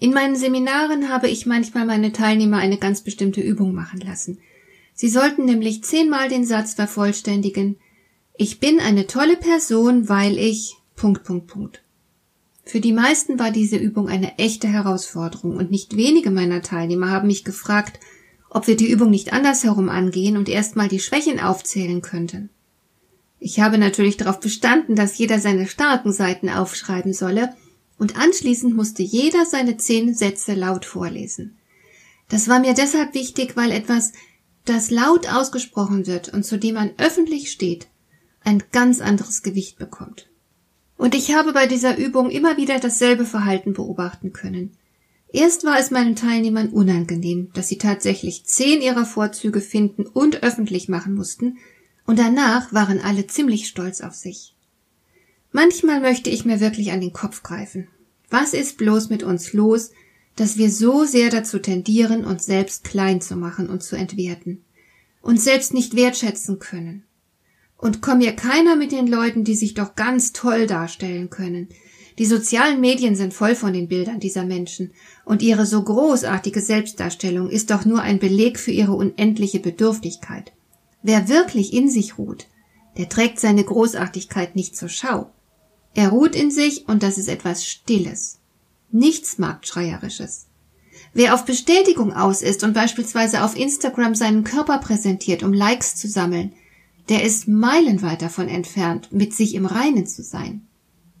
[0.00, 4.38] In meinen Seminaren habe ich manchmal meine Teilnehmer eine ganz bestimmte Übung machen lassen.
[4.94, 7.76] Sie sollten nämlich zehnmal den Satz vervollständigen
[8.36, 11.82] Ich bin eine tolle Person, weil ich Punkt, Punkt, Punkt.
[12.64, 17.26] Für die meisten war diese Übung eine echte Herausforderung und nicht wenige meiner Teilnehmer haben
[17.26, 17.98] mich gefragt,
[18.50, 22.50] ob wir die Übung nicht andersherum angehen und erstmal die Schwächen aufzählen könnten.
[23.40, 27.54] Ich habe natürlich darauf bestanden, dass jeder seine starken Seiten aufschreiben solle
[27.98, 31.56] und anschließend musste jeder seine zehn Sätze laut vorlesen.
[32.28, 34.12] Das war mir deshalb wichtig, weil etwas,
[34.64, 37.88] das laut ausgesprochen wird und zu dem man öffentlich steht,
[38.44, 40.28] ein ganz anderes Gewicht bekommt.
[40.96, 44.76] Und ich habe bei dieser Übung immer wieder dasselbe Verhalten beobachten können.
[45.32, 50.88] Erst war es meinen Teilnehmern unangenehm, dass sie tatsächlich zehn ihrer Vorzüge finden und öffentlich
[50.88, 51.58] machen mussten,
[52.06, 54.54] und danach waren alle ziemlich stolz auf sich.
[55.60, 57.88] Manchmal möchte ich mir wirklich an den Kopf greifen.
[58.30, 59.90] Was ist bloß mit uns los,
[60.36, 64.62] dass wir so sehr dazu tendieren, uns selbst klein zu machen und zu entwerten,
[65.20, 67.02] uns selbst nicht wertschätzen können?
[67.76, 71.70] Und komm mir keiner mit den Leuten, die sich doch ganz toll darstellen können.
[72.20, 74.92] Die sozialen Medien sind voll von den Bildern dieser Menschen,
[75.24, 80.52] und ihre so großartige Selbstdarstellung ist doch nur ein Beleg für ihre unendliche Bedürftigkeit.
[81.02, 82.46] Wer wirklich in sich ruht,
[82.96, 85.32] der trägt seine Großartigkeit nicht zur Schau.
[85.98, 88.38] Er ruht in sich und das ist etwas Stilles.
[88.92, 90.46] Nichts Marktschreierisches.
[91.12, 96.06] Wer auf Bestätigung aus ist und beispielsweise auf Instagram seinen Körper präsentiert, um Likes zu
[96.06, 96.52] sammeln,
[97.08, 100.68] der ist meilenweit davon entfernt, mit sich im Reinen zu sein.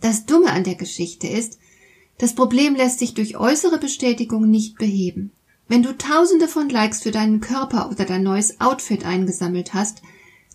[0.00, 1.58] Das Dumme an der Geschichte ist,
[2.18, 5.32] das Problem lässt sich durch äußere Bestätigung nicht beheben.
[5.66, 10.00] Wenn du tausende von Likes für deinen Körper oder dein neues Outfit eingesammelt hast,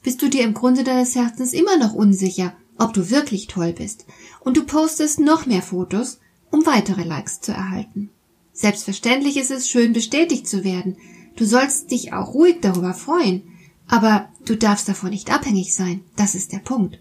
[0.04, 4.06] bist du dir im Grunde deines Herzens immer noch unsicher, ob du wirklich toll bist,
[4.42, 6.20] und du postest noch mehr Fotos,
[6.52, 8.10] um weitere Likes zu erhalten.
[8.54, 10.98] Selbstverständlich ist es schön, bestätigt zu werden.
[11.36, 13.44] Du sollst dich auch ruhig darüber freuen,
[13.88, 16.02] aber du darfst davon nicht abhängig sein.
[16.16, 17.00] Das ist der Punkt.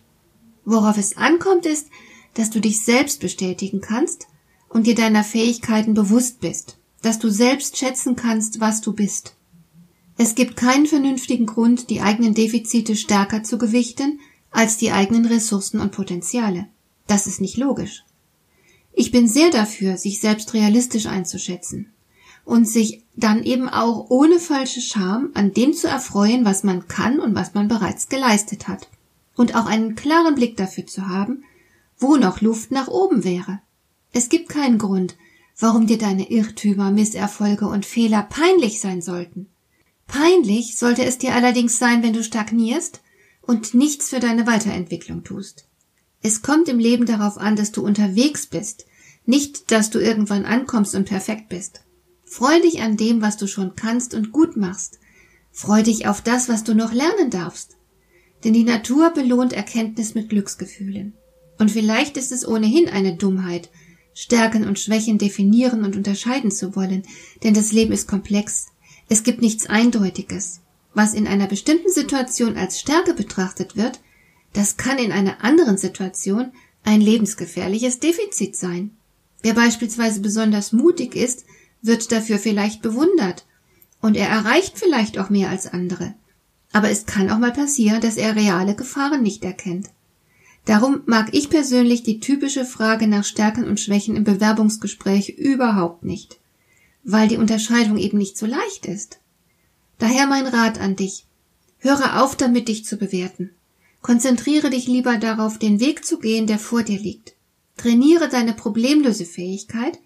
[0.65, 1.89] Worauf es ankommt, ist,
[2.35, 4.27] dass du dich selbst bestätigen kannst
[4.69, 9.37] und dir deiner Fähigkeiten bewusst bist, dass du selbst schätzen kannst, was du bist.
[10.17, 14.21] Es gibt keinen vernünftigen Grund, die eigenen Defizite stärker zu gewichten
[14.55, 16.69] als die eigenen Ressourcen und Potenziale.
[17.07, 18.05] Das ist nicht logisch.
[18.93, 21.93] Ich bin sehr dafür, sich selbst realistisch einzuschätzen
[22.45, 27.19] und sich dann eben auch ohne falsche Scham an dem zu erfreuen, was man kann
[27.19, 28.89] und was man bereits geleistet hat.
[29.37, 31.43] Und auch einen klaren Blick dafür zu haben,
[31.99, 33.59] wo noch Luft nach oben wäre.
[34.13, 35.17] Es gibt keinen Grund,
[35.59, 39.49] warum dir deine Irrtümer, Misserfolge und Fehler peinlich sein sollten.
[40.07, 43.01] Peinlich sollte es dir allerdings sein, wenn du stagnierst
[43.47, 45.67] und nichts für deine Weiterentwicklung tust.
[46.23, 48.87] Es kommt im Leben darauf an, dass du unterwegs bist,
[49.27, 51.83] nicht, dass du irgendwann ankommst und perfekt bist.
[52.25, 54.99] Freu dich an dem, was du schon kannst und gut machst.
[55.53, 57.77] Freu dich auf das, was du noch lernen darfst.
[58.43, 61.15] Denn die Natur belohnt Erkenntnis mit Glücksgefühlen.
[61.59, 63.71] Und vielleicht ist es ohnehin eine Dummheit,
[64.15, 67.03] Stärken und Schwächen definieren und unterscheiden zu wollen,
[67.43, 68.69] denn das Leben ist komplex.
[69.09, 70.61] Es gibt nichts Eindeutiges.
[70.95, 74.01] Was in einer bestimmten Situation als Stärke betrachtet wird,
[74.53, 76.53] das kann in einer anderen Situation
[76.85, 78.93] ein lebensgefährliches Defizit sein.
[79.43, 81.45] Wer beispielsweise besonders mutig ist,
[81.83, 83.45] wird dafür vielleicht bewundert
[84.01, 86.15] und er erreicht vielleicht auch mehr als andere.
[86.73, 89.91] Aber es kann auch mal passieren, dass er reale Gefahren nicht erkennt.
[90.65, 96.39] Darum mag ich persönlich die typische Frage nach Stärken und Schwächen im Bewerbungsgespräch überhaupt nicht,
[97.03, 99.19] weil die Unterscheidung eben nicht so leicht ist.
[99.99, 101.27] Daher mein Rat an dich.
[101.79, 103.51] Höre auf damit, dich zu bewerten.
[104.01, 107.35] Konzentriere dich lieber darauf, den Weg zu gehen, der vor dir liegt.
[107.77, 109.99] Trainiere deine Problemlösefähigkeit,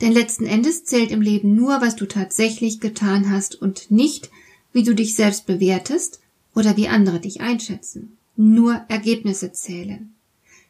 [0.00, 4.30] denn letzten Endes zählt im Leben nur, was du tatsächlich getan hast und nicht,
[4.72, 6.20] wie du dich selbst bewertest
[6.54, 8.16] oder wie andere dich einschätzen.
[8.36, 10.14] Nur Ergebnisse zählen.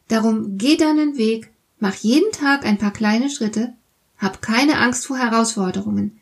[0.08, 1.50] Darum geh deinen Weg,
[1.80, 3.72] mach jeden Tag ein paar kleine Schritte,
[4.18, 6.20] hab keine Angst vor Herausforderungen,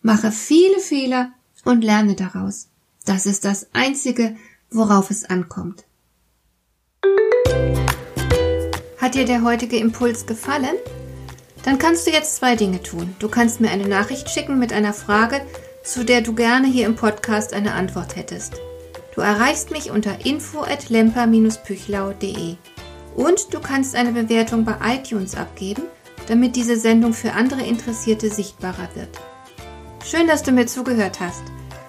[0.00, 1.32] mache viele Fehler
[1.68, 2.68] und lerne daraus.
[3.04, 4.36] Das ist das Einzige,
[4.70, 5.84] worauf es ankommt.
[8.96, 10.76] Hat dir der heutige Impuls gefallen?
[11.64, 13.14] Dann kannst du jetzt zwei Dinge tun.
[13.18, 15.42] Du kannst mir eine Nachricht schicken mit einer Frage,
[15.84, 18.54] zu der du gerne hier im Podcast eine Antwort hättest.
[19.14, 22.56] Du erreichst mich unter info@lemper-püchlau.de.
[23.14, 25.82] Und du kannst eine Bewertung bei iTunes abgeben,
[26.28, 29.10] damit diese Sendung für andere Interessierte sichtbarer wird.
[30.04, 31.42] Schön, dass du mir zugehört hast.